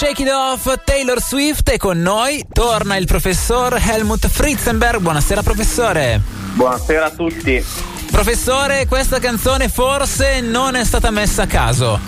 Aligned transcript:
Shake 0.00 0.22
It 0.22 0.30
Off 0.30 0.66
Taylor 0.82 1.20
Swift 1.20 1.68
e 1.68 1.76
con 1.76 2.00
noi 2.00 2.42
torna 2.50 2.96
il 2.96 3.04
professor 3.04 3.78
Helmut 3.78 4.28
Fritzenberg. 4.28 4.98
Buonasera 4.98 5.42
professore. 5.42 6.18
Buonasera 6.54 7.04
a 7.04 7.10
tutti. 7.10 7.62
Professore, 8.10 8.86
questa 8.86 9.18
canzone 9.18 9.68
forse 9.68 10.40
non 10.40 10.74
è 10.74 10.86
stata 10.86 11.10
messa 11.10 11.42
a 11.42 11.46
caso. 11.46 12.00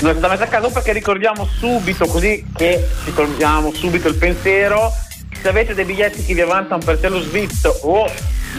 Non 0.00 0.10
è 0.10 0.14
stata 0.16 0.28
messa 0.28 0.42
a 0.42 0.48
caso 0.48 0.70
perché 0.70 0.92
ricordiamo 0.92 1.46
subito, 1.56 2.06
così 2.06 2.44
che 2.52 2.84
ricordiamo 3.04 3.72
subito 3.72 4.08
il 4.08 4.16
pensiero, 4.16 4.92
se 5.40 5.48
avete 5.48 5.72
dei 5.72 5.84
biglietti 5.84 6.24
che 6.24 6.34
vi 6.34 6.40
avanzano 6.40 6.82
per 6.84 6.98
Taylor 6.98 7.22
Swift 7.22 7.78
o 7.82 8.10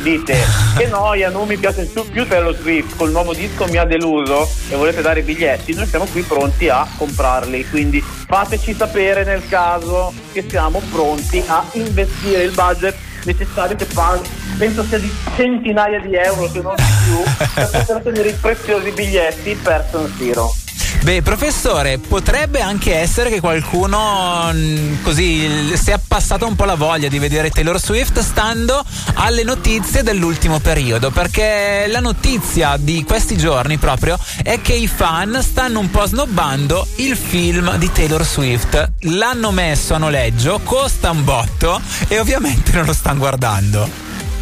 dite 0.01 0.35
che 0.77 0.87
noia, 0.87 1.29
non 1.29 1.47
mi 1.47 1.57
piace 1.57 1.89
più, 2.11 2.27
Taylor 2.27 2.55
Swift, 2.55 2.95
col 2.95 3.11
nuovo 3.11 3.33
disco 3.33 3.65
mi 3.65 3.77
ha 3.77 3.85
deluso 3.85 4.47
e 4.69 4.75
volete 4.75 5.01
dare 5.01 5.19
i 5.21 5.23
biglietti, 5.23 5.73
noi 5.73 5.87
siamo 5.87 6.05
qui 6.05 6.21
pronti 6.21 6.69
a 6.69 6.87
comprarli, 6.97 7.69
quindi 7.69 8.01
fateci 8.01 8.73
sapere 8.73 9.23
nel 9.23 9.47
caso 9.47 10.13
che 10.31 10.45
siamo 10.47 10.81
pronti 10.91 11.43
a 11.45 11.63
investire 11.73 12.43
il 12.43 12.51
budget 12.51 12.95
necessario 13.25 13.75
che 13.75 13.85
paga, 13.85 14.21
penso 14.57 14.83
sia 14.83 14.99
di 14.99 15.11
centinaia 15.35 15.99
di 15.99 16.15
euro 16.15 16.47
se 16.49 16.61
non 16.61 16.75
di 16.75 16.83
più 17.05 17.45
per 17.53 17.69
poter 17.71 17.95
ottenere 17.95 18.29
i 18.29 18.33
preziosi 18.33 18.91
biglietti 18.91 19.55
per 19.55 19.87
San 19.91 20.11
Siro. 20.17 20.64
Beh, 21.01 21.21
professore, 21.21 21.99
potrebbe 21.99 22.61
anche 22.61 22.95
essere 22.95 23.29
che 23.29 23.39
qualcuno 23.39 24.51
mh, 24.51 25.03
così 25.03 25.71
si 25.75 25.91
è 25.91 25.99
passata 26.05 26.45
un 26.45 26.55
po' 26.55 26.65
la 26.65 26.73
voglia 26.73 27.07
di 27.09 27.19
vedere 27.19 27.51
Taylor 27.51 27.79
Swift 27.79 28.19
stando 28.21 28.83
alle 29.13 29.43
notizie 29.43 30.01
dell'ultimo 30.01 30.59
periodo, 30.59 31.11
perché 31.11 31.85
la 31.89 31.99
notizia 31.99 32.75
di 32.79 33.03
questi 33.03 33.37
giorni 33.37 33.77
proprio 33.77 34.17
è 34.41 34.59
che 34.61 34.73
i 34.73 34.87
fan 34.87 35.43
stanno 35.43 35.79
un 35.79 35.91
po' 35.91 36.07
snobbando 36.07 36.87
il 36.95 37.15
film 37.15 37.75
di 37.77 37.91
Taylor 37.91 38.25
Swift. 38.25 38.93
L'hanno 39.01 39.51
messo 39.51 39.93
a 39.93 39.99
noleggio, 39.99 40.59
costa 40.63 41.11
un 41.11 41.23
botto 41.23 41.79
e 42.07 42.19
ovviamente 42.19 42.71
non 42.71 42.85
lo 42.85 42.93
stanno 42.93 43.19
guardando. 43.19 43.87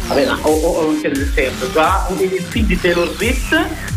Vabbè, 0.06 0.26
ma 0.26 0.38
o, 0.40 0.50
o, 0.50 0.68
o 0.86 0.92
nel 1.02 1.30
senso, 1.34 1.70
già 1.72 2.06
il 2.18 2.42
film 2.48 2.66
di 2.66 2.80
Taylor 2.80 3.12
Swift 3.16 3.92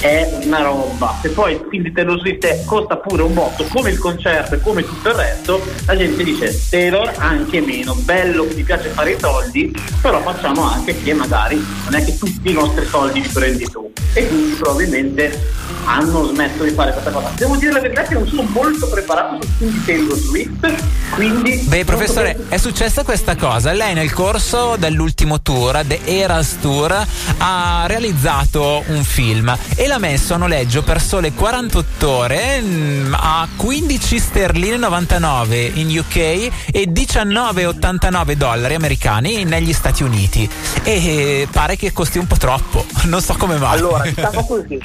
è 0.00 0.38
una 0.42 0.62
roba. 0.62 1.18
Se 1.20 1.30
poi 1.30 1.52
il 1.52 1.66
film 1.70 1.82
di 1.82 1.92
Taylor 1.92 2.18
Swift 2.18 2.64
costa 2.64 2.96
pure 2.96 3.22
un 3.22 3.34
botto, 3.34 3.64
come 3.64 3.90
il 3.90 3.98
concerto 3.98 4.54
e 4.54 4.60
come 4.60 4.84
tutto 4.84 5.08
il 5.08 5.14
resto, 5.14 5.62
la 5.86 5.96
gente 5.96 6.22
dice 6.22 6.58
Taylor 6.68 7.12
anche 7.18 7.60
meno, 7.60 7.94
bello, 7.94 8.46
mi 8.54 8.62
piace 8.62 8.88
fare 8.90 9.12
i 9.12 9.18
soldi, 9.18 9.74
però 10.00 10.20
facciamo 10.22 10.62
anche 10.62 10.96
che 11.02 11.14
magari 11.14 11.64
non 11.84 11.94
è 11.94 12.04
che 12.04 12.16
tutti 12.16 12.50
i 12.50 12.52
nostri 12.52 12.86
soldi 12.86 13.20
li 13.20 13.28
prendi 13.28 13.64
tu. 13.64 13.90
E 14.12 14.26
quindi 14.26 14.54
probabilmente 14.54 15.54
hanno 15.84 16.24
smesso 16.24 16.64
di 16.64 16.70
fare 16.70 16.92
questa 16.92 17.10
cosa. 17.10 17.30
Devo 17.36 17.56
dire 17.56 17.72
la 17.72 17.80
verità 17.80 18.02
che 18.02 18.14
non 18.14 18.26
sono 18.26 18.42
molto 18.42 18.88
preparato 18.88 19.38
sul 19.42 19.50
film 19.56 19.70
di 19.72 19.84
Taylor 19.84 20.16
Swift, 20.16 20.74
quindi... 21.10 21.64
Beh, 21.68 21.84
professore, 21.84 22.46
è 22.48 22.56
successa 22.56 23.04
questa 23.04 23.36
cosa. 23.36 23.72
Lei 23.72 23.94
nel 23.94 24.12
corso 24.12 24.76
dell'ultimo 24.78 25.40
tour, 25.42 25.82
The 25.86 26.00
Eras 26.04 26.56
Tour, 26.60 27.06
ha 27.38 27.84
realizzato 27.86 28.82
un 28.88 29.04
film 29.04 29.56
e 29.76 29.85
l'ha 29.86 29.98
messo 29.98 30.34
a 30.34 30.36
noleggio 30.36 30.82
per 30.82 31.00
sole 31.00 31.32
48 31.32 32.08
ore 32.08 32.60
mh, 32.60 33.16
a 33.18 33.46
15 33.54 34.18
sterline 34.18 34.76
99 34.76 35.72
in 35.74 35.98
UK 35.98 36.16
e 36.16 36.52
19,89 36.88 38.32
dollari 38.32 38.74
americani 38.74 39.44
negli 39.44 39.72
Stati 39.72 40.02
Uniti. 40.02 40.48
E 40.82 40.92
eh, 40.92 41.48
pare 41.50 41.76
che 41.76 41.92
costi 41.92 42.18
un 42.18 42.26
po' 42.26 42.36
troppo, 42.36 42.84
non 43.06 43.20
so 43.20 43.34
come 43.34 43.56
mai. 43.56 43.78
Allora, 43.78 44.04
diciamo 44.08 44.44
così. 44.44 44.80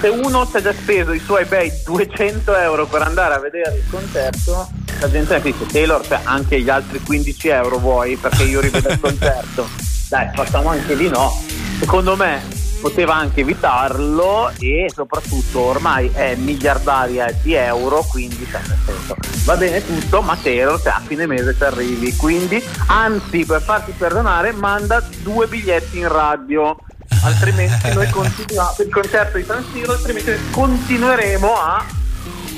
Se 0.00 0.08
uno 0.08 0.46
si 0.46 0.56
è 0.56 0.62
già 0.62 0.72
speso 0.72 1.12
i 1.12 1.20
suoi 1.20 1.44
bei 1.44 1.70
200 1.84 2.56
euro 2.56 2.86
per 2.86 3.02
andare 3.02 3.34
a 3.34 3.38
vedere 3.38 3.76
il 3.76 3.84
concerto, 3.90 4.68
la 5.00 5.10
gente 5.10 5.40
dice 5.40 5.66
Taylor, 5.66 6.06
cioè 6.06 6.20
anche 6.22 6.60
gli 6.60 6.68
altri 6.68 7.00
15 7.00 7.48
euro 7.48 7.78
vuoi 7.78 8.16
perché 8.16 8.44
io 8.44 8.60
rivedo 8.60 8.88
il 8.88 9.00
concerto. 9.00 9.68
Dai, 10.08 10.28
facciamo 10.32 10.70
anche 10.70 10.96
di 10.96 11.08
no. 11.08 11.42
Secondo 11.80 12.16
me 12.16 12.57
poteva 12.80 13.14
anche 13.14 13.40
evitarlo 13.40 14.50
e 14.58 14.90
soprattutto 14.92 15.60
ormai 15.60 16.10
è 16.12 16.34
miliardaria 16.36 17.30
di 17.42 17.54
euro, 17.54 18.04
quindi 18.08 18.46
cioè, 18.50 18.60
nel 18.66 18.78
senso, 18.84 19.16
va 19.44 19.56
bene 19.56 19.84
tutto, 19.84 20.22
ma 20.22 20.36
Taylor 20.36 20.80
cioè, 20.80 20.92
a 20.92 21.02
fine 21.04 21.26
mese 21.26 21.54
ci 21.56 21.64
arrivi. 21.64 22.14
Quindi, 22.16 22.62
anzi, 22.86 23.44
per 23.44 23.62
farti 23.62 23.92
perdonare, 23.92 24.52
manda 24.52 25.02
due 25.22 25.46
biglietti 25.46 25.98
in 25.98 26.08
radio. 26.08 26.76
Altrimenti 27.22 27.92
noi 27.94 28.08
continuiamo 28.10 28.74
il 28.78 28.90
concerto 28.90 29.38
di 29.38 29.44
San 29.44 29.64
Siro, 29.72 29.92
altrimenti 29.92 30.32
continueremo 30.50 31.54
a 31.54 31.84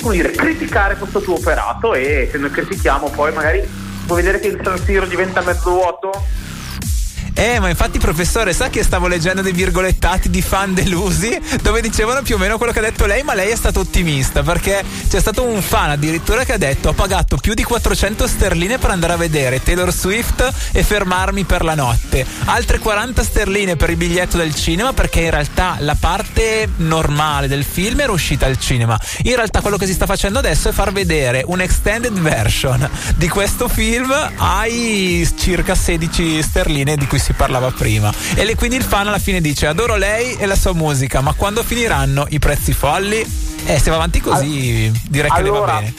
dire, 0.08 0.30
criticare 0.32 0.96
questo 0.96 1.20
tuo 1.20 1.36
operato 1.36 1.94
e 1.94 2.28
se 2.30 2.38
noi 2.38 2.50
critichiamo 2.50 3.10
poi 3.10 3.32
magari 3.32 3.68
puoi 4.06 4.22
vedere 4.22 4.40
che 4.40 4.48
il 4.48 4.60
San 4.62 4.78
Siro 4.78 5.06
diventa 5.06 5.40
mezzo 5.42 5.70
vuoto 5.70 6.10
eh, 7.40 7.58
ma 7.58 7.70
infatti, 7.70 7.98
professore, 7.98 8.52
sa 8.52 8.68
che 8.68 8.82
stavo 8.82 9.06
leggendo 9.06 9.40
dei 9.40 9.52
virgolettati 9.52 10.28
di 10.28 10.42
fan 10.42 10.74
delusi 10.74 11.40
dove 11.62 11.80
dicevano 11.80 12.20
più 12.20 12.34
o 12.34 12.38
meno 12.38 12.58
quello 12.58 12.70
che 12.70 12.80
ha 12.80 12.82
detto 12.82 13.06
lei, 13.06 13.22
ma 13.22 13.32
lei 13.32 13.48
è 13.48 13.56
stato 13.56 13.80
ottimista 13.80 14.42
perché 14.42 14.84
c'è 15.08 15.18
stato 15.18 15.44
un 15.44 15.62
fan 15.62 15.88
addirittura 15.88 16.44
che 16.44 16.52
ha 16.52 16.58
detto: 16.58 16.90
Ho 16.90 16.92
pagato 16.92 17.38
più 17.38 17.54
di 17.54 17.62
400 17.62 18.26
sterline 18.26 18.76
per 18.76 18.90
andare 18.90 19.14
a 19.14 19.16
vedere 19.16 19.62
Taylor 19.62 19.90
Swift 19.90 20.52
e 20.72 20.82
fermarmi 20.82 21.44
per 21.44 21.64
la 21.64 21.74
notte. 21.74 22.26
Altre 22.44 22.78
40 22.78 23.22
sterline 23.22 23.74
per 23.74 23.88
il 23.88 23.96
biglietto 23.96 24.36
del 24.36 24.54
cinema 24.54 24.92
perché 24.92 25.20
in 25.20 25.30
realtà 25.30 25.76
la 25.78 25.96
parte 25.98 26.68
normale 26.76 27.48
del 27.48 27.64
film 27.64 28.00
era 28.00 28.12
uscita 28.12 28.44
al 28.44 28.58
cinema. 28.58 29.00
In 29.22 29.34
realtà 29.34 29.62
quello 29.62 29.78
che 29.78 29.86
si 29.86 29.94
sta 29.94 30.04
facendo 30.04 30.40
adesso 30.40 30.68
è 30.68 30.72
far 30.72 30.92
vedere 30.92 31.42
un 31.46 31.62
extended 31.62 32.18
version 32.20 32.86
di 33.16 33.28
questo 33.30 33.66
film 33.66 34.12
ai 34.36 35.26
circa 35.38 35.74
16 35.74 36.42
sterline 36.42 36.96
di 36.96 37.06
cui 37.06 37.18
si 37.18 37.29
parlava 37.34 37.70
prima. 37.70 38.12
E 38.34 38.44
le, 38.44 38.54
quindi 38.54 38.76
il 38.76 38.82
fan 38.82 39.08
alla 39.08 39.18
fine 39.18 39.40
dice: 39.40 39.66
Adoro 39.66 39.96
lei 39.96 40.36
e 40.36 40.46
la 40.46 40.56
sua 40.56 40.72
musica, 40.72 41.20
ma 41.20 41.32
quando 41.34 41.62
finiranno 41.62 42.26
i 42.30 42.38
prezzi 42.38 42.72
folli? 42.72 43.24
Eh, 43.66 43.78
se 43.78 43.90
va 43.90 43.96
avanti 43.96 44.20
così, 44.20 44.90
direi 45.08 45.30
allora, 45.30 45.36
che 45.36 45.42
ne 45.42 45.50
va 45.50 45.78
bene. 45.78 45.94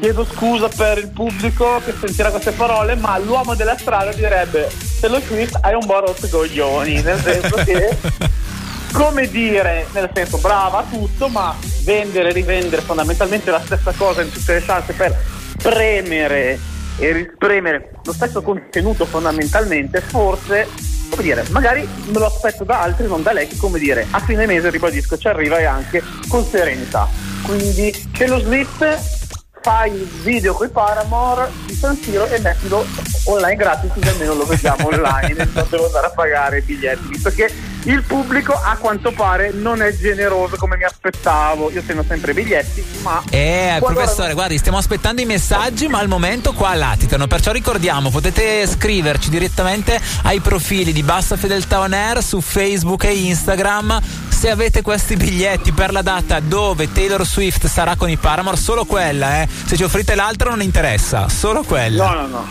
Chiedo 0.00 0.26
scusa 0.32 0.68
per 0.68 0.98
il 0.98 1.08
pubblico 1.08 1.80
che 1.84 1.92
sentirà 1.98 2.30
queste 2.30 2.52
parole, 2.52 2.94
ma 2.94 3.18
l'uomo 3.18 3.54
della 3.54 3.76
strada 3.76 4.12
direbbe: 4.12 4.70
Se 4.70 5.08
lo 5.08 5.20
Swift 5.20 5.58
hai 5.60 5.74
un 5.74 5.86
po' 5.86 6.00
rotto 6.00 6.28
coglioni, 6.28 7.02
nel 7.02 7.20
senso 7.20 7.56
che. 7.56 7.96
Come 8.90 9.28
dire, 9.28 9.86
nel 9.92 10.10
senso 10.14 10.38
brava 10.38 10.82
tutto, 10.90 11.28
ma 11.28 11.54
vendere 11.84 12.30
e 12.30 12.32
rivendere 12.32 12.80
fondamentalmente 12.80 13.50
la 13.50 13.60
stessa 13.62 13.92
cosa 13.92 14.22
in 14.22 14.32
tutte 14.32 14.54
le 14.54 14.62
salse 14.62 14.94
per 14.94 15.14
premere 15.58 16.58
e 16.98 17.12
rispremere 17.12 17.92
lo 18.04 18.12
stesso 18.12 18.42
contenuto 18.42 19.06
fondamentalmente, 19.06 20.00
forse, 20.00 20.68
come 21.10 21.22
dire, 21.22 21.44
magari 21.50 21.86
me 22.06 22.18
lo 22.18 22.26
aspetto 22.26 22.64
da 22.64 22.82
altri, 22.82 23.06
non 23.06 23.22
da 23.22 23.32
lei, 23.32 23.46
che 23.46 23.56
come 23.56 23.78
dire, 23.78 24.06
a 24.10 24.18
fine 24.20 24.46
mese, 24.46 24.70
ribadisco, 24.70 25.16
ci 25.16 25.28
arriva 25.28 25.58
e 25.58 25.64
anche 25.64 26.02
con 26.28 26.44
serenità. 26.44 27.08
Quindi 27.42 28.08
c'è 28.12 28.26
lo 28.26 28.38
Smith, 28.38 29.17
fai 29.62 29.92
il 29.92 30.06
video 30.22 30.54
con 30.54 30.66
i 30.66 30.70
Paramore 30.70 31.50
di 31.66 31.74
San 31.74 31.96
Siro 31.96 32.26
e 32.26 32.38
mettilo 32.40 32.84
online 33.24 33.56
gratis 33.56 33.90
così 33.92 34.08
almeno 34.08 34.34
lo 34.34 34.46
vediamo 34.46 34.88
online 34.92 35.48
non 35.52 35.66
devo 35.68 35.86
andare 35.86 36.06
a 36.06 36.10
pagare 36.10 36.58
i 36.58 36.62
biglietti 36.62 37.08
visto 37.08 37.30
che 37.30 37.52
il 37.84 38.02
pubblico 38.02 38.52
a 38.52 38.76
quanto 38.76 39.12
pare 39.12 39.50
non 39.52 39.82
è 39.82 39.94
generoso 39.96 40.56
come 40.56 40.76
mi 40.76 40.84
aspettavo 40.84 41.70
io 41.70 41.82
tengo 41.82 42.04
sempre 42.06 42.32
i 42.32 42.34
biglietti 42.34 42.84
ma 43.02 43.22
Eh, 43.30 43.78
professore, 43.80 44.34
guardi, 44.34 44.58
stiamo 44.58 44.78
aspettando 44.78 45.20
i 45.20 45.24
messaggi, 45.24 45.86
ma 45.88 45.98
al 45.98 46.08
momento 46.08 46.52
qua 46.52 46.74
latitano. 46.74 47.26
Perciò 47.26 47.52
ricordiamo, 47.52 48.10
potete 48.10 48.66
scriverci 48.66 49.30
direttamente 49.30 50.00
ai 50.24 50.40
profili 50.40 50.92
di 50.92 51.02
Bassa 51.02 51.36
Fedeltà 51.36 51.80
On 51.80 51.92
Air 51.92 52.22
su 52.22 52.40
Facebook 52.40 53.04
e 53.04 53.12
Instagram 53.12 54.00
se 54.38 54.50
avete 54.50 54.82
questi 54.82 55.16
biglietti 55.16 55.72
per 55.72 55.90
la 55.90 56.00
data 56.00 56.38
dove 56.38 56.92
Taylor 56.92 57.26
Swift 57.26 57.66
sarà 57.66 57.96
con 57.96 58.08
i 58.08 58.16
Paramore, 58.16 58.56
solo 58.56 58.84
quella, 58.84 59.42
eh. 59.42 59.48
Se 59.48 59.76
ci 59.76 59.82
offrite 59.82 60.14
l'altra 60.14 60.50
non 60.50 60.62
interessa, 60.62 61.28
solo 61.28 61.64
quella. 61.64 62.06
No, 62.12 62.20
no, 62.20 62.26
no. 62.28 62.46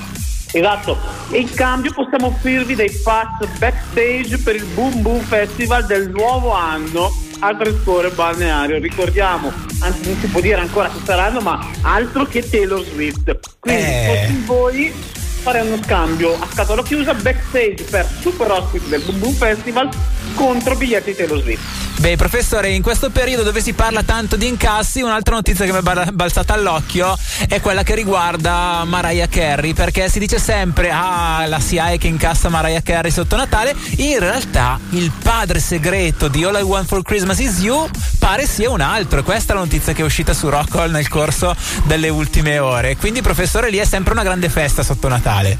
Esatto. 0.51 0.98
E 1.30 1.39
in 1.39 1.54
cambio 1.54 1.94
possiamo 1.94 2.28
offrirvi 2.28 2.75
dei 2.75 2.92
pass 2.92 3.48
backstage 3.57 4.38
per 4.39 4.56
il 4.56 4.66
Boom 4.66 5.01
Boom 5.01 5.22
Festival 5.22 5.86
del 5.86 6.10
nuovo 6.10 6.51
anno 6.54 7.10
al 7.39 7.57
Trescore 7.57 8.10
Balneario. 8.10 8.80
Ricordiamo, 8.80 9.50
anzi 9.80 10.10
non 10.10 10.19
si 10.19 10.28
può 10.28 10.42
dire 10.42 10.60
ancora 10.60 10.89
che 10.89 11.00
saranno, 11.06 11.39
ma 11.39 11.66
altro 11.84 12.25
che 12.25 12.48
Taylor 12.50 12.84
Swift. 12.84 13.39
Quindi 13.62 13.81
Eh. 13.81 14.42
voi 14.44 14.94
fare 15.42 15.62
uno 15.62 15.81
scambio 15.81 16.34
a 16.38 16.48
scatola 16.51 16.84
chiusa 16.84 17.13
backstage 17.13 17.84
per 17.89 18.06
super 18.19 18.51
ospiti 18.51 18.89
del 18.89 19.01
Boom 19.04 19.19
Boom 19.19 19.34
Festival 19.34 19.89
contro 20.38 20.75
biglietti 20.75 21.16
Taylor 21.16 21.42
Swift. 21.42 21.86
Beh, 22.00 22.16
professore, 22.16 22.69
in 22.69 22.84
questo 22.84 23.10
periodo 23.10 23.42
dove 23.42 23.60
si 23.60 23.74
parla 23.74 24.04
tanto 24.04 24.36
di 24.36 24.45
incassi, 24.45 25.01
un'altra 25.01 25.34
notizia 25.34 25.66
che 25.66 25.72
mi 25.72 25.80
è 25.80 26.12
balzata 26.12 26.54
all'occhio 26.54 27.18
è 27.48 27.60
quella 27.60 27.81
che 27.81 27.95
riguarda 27.95 28.84
Mariah 28.86 29.28
Carey, 29.28 29.74
perché 29.74 30.07
si 30.07 30.19
dice 30.19 30.38
sempre, 30.38 30.92
ah, 30.92 31.44
la 31.48 31.60
SIAE 31.60 31.98
che 31.98 32.06
incassa 32.06 32.50
Mariah 32.50 32.81
Carey 32.81 33.10
sotto 33.10 33.36
Natale, 33.36 33.75
in 33.98 34.19
realtà 34.19 34.80
il 34.92 35.12
padre 35.24 35.60
segreto 35.60 36.28
di 36.28 36.44
All 36.44 36.60
I 36.60 36.62
Want 36.62 36.88
for 36.88 37.01
Christmas 37.01 37.39
is 37.39 37.60
You 37.62 37.89
pare 38.19 38.45
sia 38.45 38.69
un 38.69 38.81
altro, 38.81 39.24
questa 39.24 39.54
è 39.54 39.56
la 39.56 39.63
notizia 39.63 39.94
che 39.94 40.04
è 40.04 40.06
uscita 40.06 40.36
su 40.36 40.50
Rockall 40.50 40.92
nel 40.92 41.07
corso 41.07 41.56
delle 41.86 42.10
ultime 42.10 42.60
ore, 42.60 42.95
quindi 42.95 43.24
professore 43.24 43.72
lì 43.72 43.78
è 43.78 43.86
sempre 43.86 44.13
una 44.13 44.24
grande 44.24 44.50
festa 44.50 44.84
sotto 44.84 45.07
Natale. 45.07 45.57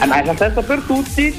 Eh, 0.00 0.06
ma 0.06 0.20
è 0.20 0.24
la 0.24 0.34
festa 0.34 0.62
per 0.62 0.80
tutti, 0.84 1.32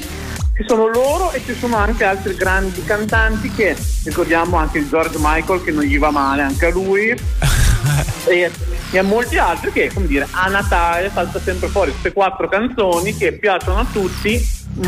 ci 0.56 0.64
sono 0.66 0.88
loro 0.88 1.32
e 1.32 1.42
ci 1.44 1.54
sono 1.54 1.76
anche 1.76 2.04
altri 2.04 2.34
grandi 2.34 2.82
cantanti 2.82 3.50
che 3.50 3.76
ricordiamo 4.04 4.56
anche 4.56 4.78
il 4.78 4.88
George 4.88 5.18
Michael 5.20 5.62
che 5.62 5.70
non 5.70 5.84
gli 5.84 5.98
va 5.98 6.10
male 6.10 6.42
anche 6.42 6.66
a 6.66 6.70
lui 6.70 7.08
e, 8.26 8.50
e 8.90 8.98
a 8.98 9.02
molti 9.02 9.36
altri 9.36 9.70
che 9.70 9.90
come 9.92 10.06
dire 10.06 10.26
a 10.30 10.48
Natale 10.48 11.10
salta 11.12 11.38
sempre 11.40 11.68
fuori 11.68 11.90
queste 11.90 12.12
quattro 12.12 12.48
canzoni 12.48 13.14
che 13.14 13.32
piacciono 13.32 13.80
a 13.80 13.86
tutti 13.92 14.42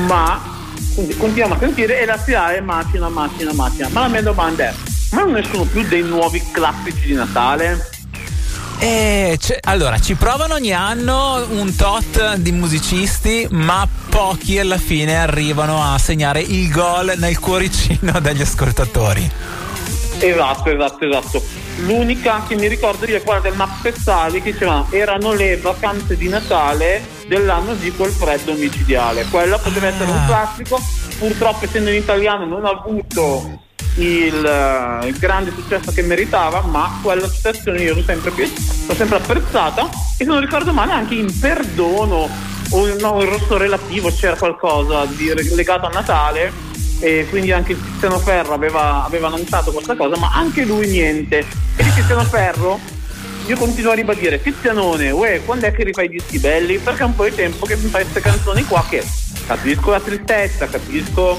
ma 0.06 0.40
continuiamo 0.94 1.54
a 1.54 1.58
sentire 1.58 2.00
e 2.00 2.06
la 2.06 2.16
SIAE 2.16 2.62
macina 2.62 3.10
macina 3.10 3.52
macina 3.52 3.88
ma 3.90 4.00
la 4.00 4.08
mia 4.08 4.22
domanda 4.22 4.68
è 4.68 4.74
ma 5.12 5.22
non 5.22 5.36
escono 5.36 5.64
più 5.64 5.86
dei 5.86 6.02
nuovi 6.02 6.42
classici 6.50 7.06
di 7.06 7.14
Natale? 7.14 7.97
Eh, 8.80 9.36
allora, 9.62 9.98
ci 9.98 10.14
provano 10.14 10.54
ogni 10.54 10.72
anno 10.72 11.44
un 11.50 11.74
tot 11.74 12.36
di 12.36 12.52
musicisti, 12.52 13.46
ma 13.50 13.88
pochi 14.08 14.58
alla 14.58 14.78
fine 14.78 15.16
arrivano 15.16 15.82
a 15.82 15.98
segnare 15.98 16.40
il 16.40 16.70
gol 16.70 17.14
nel 17.16 17.40
cuoricino 17.40 18.18
degli 18.22 18.40
ascoltatori. 18.40 19.28
Esatto, 20.20 20.70
esatto, 20.70 21.04
esatto. 21.04 21.42
L'unica 21.78 22.44
che 22.46 22.54
mi 22.54 22.68
ricordo 22.68 23.04
io 23.06 23.16
è 23.16 23.22
quella 23.22 23.40
del 23.40 23.54
Max 23.54 23.80
Pezzali 23.82 24.42
che 24.42 24.52
diceva 24.52 24.86
erano 24.90 25.32
le 25.32 25.56
vacanze 25.56 26.16
di 26.16 26.28
Natale 26.28 27.02
dell'anno 27.26 27.74
di 27.74 27.90
quel 27.90 28.10
freddo 28.10 28.54
micidiale. 28.54 29.26
Quella 29.26 29.58
poteva 29.58 29.88
essere 29.88 30.10
un 30.10 30.16
ah. 30.16 30.26
classico, 30.26 30.80
purtroppo 31.18 31.64
essendo 31.64 31.90
in 31.90 31.96
italiano 31.96 32.46
non 32.46 32.64
ha 32.64 32.70
avuto 32.70 33.66
il, 33.98 35.00
uh, 35.02 35.06
il, 35.06 35.16
grande 35.18 35.52
successo 35.52 35.92
che 35.92 36.02
meritava, 36.02 36.62
ma 36.62 36.98
quella 37.02 37.28
situazione 37.28 37.82
io 37.82 37.94
l'ho 37.94 38.02
sempre, 38.02 38.32
l'ho 38.36 38.94
sempre 38.94 39.16
apprezzata 39.16 39.88
e 40.16 40.24
se 40.24 40.24
non 40.24 40.40
ricordo 40.40 40.72
male 40.72 40.92
anche 40.92 41.14
in 41.14 41.36
perdono 41.38 42.28
o 42.70 42.86
no, 42.98 43.22
il 43.22 43.28
rosso 43.28 43.56
relativo 43.56 44.10
c'era 44.10 44.36
qualcosa 44.36 45.06
di, 45.06 45.32
legato 45.54 45.86
a 45.86 45.90
Natale 45.90 46.52
e 47.00 47.26
quindi 47.30 47.52
anche 47.52 47.78
Cristiano 47.78 48.18
Ferro 48.18 48.54
aveva, 48.54 49.04
aveva 49.04 49.28
annunciato 49.28 49.72
questa 49.72 49.94
cosa, 49.96 50.16
ma 50.18 50.32
anche 50.32 50.64
lui 50.64 50.88
niente. 50.88 51.38
E 51.76 51.82
di 51.82 51.90
Cristiano 51.90 52.24
Ferro 52.24 52.78
io 53.46 53.56
continuo 53.56 53.92
a 53.92 53.94
ribadire, 53.94 54.40
Cristianone, 54.40 55.10
uè, 55.10 55.42
quando 55.44 55.66
è 55.66 55.72
che 55.72 55.84
rifai 55.84 56.04
i 56.04 56.10
dischi 56.10 56.38
belli? 56.38 56.78
Perché 56.78 57.02
è 57.02 57.06
un 57.06 57.14
po' 57.14 57.24
di 57.24 57.34
tempo 57.34 57.64
che 57.64 57.76
mi 57.76 57.88
fai 57.88 58.02
queste 58.02 58.20
canzoni 58.20 58.64
qua 58.64 58.84
che 58.88 59.02
capisco 59.46 59.90
la 59.90 60.00
tristezza, 60.00 60.66
capisco 60.66 61.38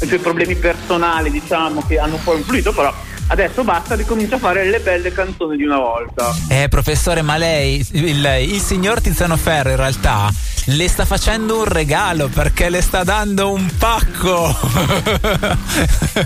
i 0.00 0.06
suoi 0.06 0.18
problemi 0.18 0.54
personali, 0.54 1.30
diciamo, 1.30 1.84
che 1.86 1.98
hanno 1.98 2.16
un 2.16 2.22
po' 2.22 2.36
influito, 2.36 2.72
però 2.72 2.92
adesso 3.28 3.64
basta, 3.64 3.94
ricomincia 3.94 4.36
a 4.36 4.38
fare 4.38 4.64
le 4.64 4.80
belle 4.80 5.12
canzoni 5.12 5.56
di 5.56 5.64
una 5.64 5.78
volta. 5.78 6.34
Eh, 6.48 6.68
professore, 6.68 7.22
ma 7.22 7.36
lei, 7.36 7.86
il, 7.92 8.24
il 8.48 8.60
signor 8.60 9.00
Tiziano 9.00 9.36
Ferro 9.36 9.70
in 9.70 9.76
realtà 9.76 10.30
le 10.66 10.88
sta 10.88 11.04
facendo 11.04 11.58
un 11.58 11.64
regalo 11.64 12.28
perché 12.28 12.68
le 12.68 12.80
sta 12.80 13.02
dando 13.02 13.52
un 13.52 13.68
pacco. 13.78 14.56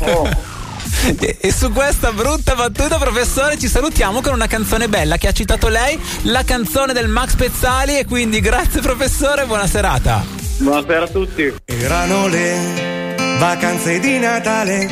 Oh. 0.01 0.53
E, 1.07 1.37
e, 1.39 1.53
su 1.53 1.71
questa 1.71 2.13
brutta 2.13 2.55
battuta, 2.55 2.97
professore, 2.97 3.59
ci 3.59 3.69
salutiamo 3.69 4.23
con 4.23 4.33
una 4.33 4.47
canzone 4.47 4.89
bella 4.89 5.19
che 5.19 5.29
ha 5.29 5.33
citato 5.33 5.69
lei, 5.69 6.01
la 6.23 6.45
canzone 6.45 6.95
del 6.95 7.09
Max 7.09 7.35
Pezzali. 7.35 7.99
E 7.99 8.07
quindi 8.07 8.41
grazie, 8.41 8.81
professore, 8.81 9.45
buona 9.45 9.67
serata. 9.67 10.25
Buonasera 10.59 11.05
a 11.05 11.09
tutti. 11.09 11.53
Erano 11.67 12.27
le 12.29 12.94
vacanze 13.39 13.99
di 13.99 14.19
Natale 14.19 14.83